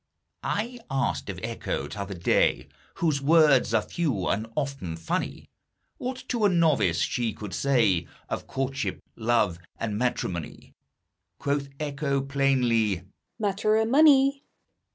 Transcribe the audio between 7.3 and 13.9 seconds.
could say Of courtship, love, and matrimony. Quoth Echo, plainly, "Matter o'